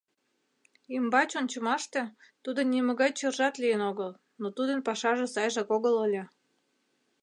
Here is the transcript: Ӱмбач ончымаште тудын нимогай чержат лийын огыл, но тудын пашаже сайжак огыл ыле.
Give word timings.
Ӱмбач 0.95 1.29
ончымаште 1.39 2.01
тудын 2.43 2.67
нимогай 2.73 3.11
чержат 3.17 3.55
лийын 3.61 3.81
огыл, 3.89 4.11
но 4.41 4.47
тудын 4.57 4.79
пашаже 4.87 5.25
сайжак 5.33 5.69
огыл 5.77 5.95
ыле. 6.05 6.23